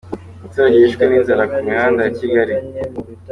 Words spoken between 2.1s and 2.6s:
Kigali